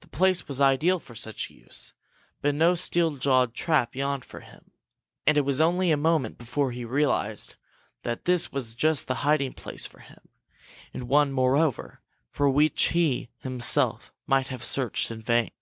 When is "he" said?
6.72-6.84, 12.88-13.30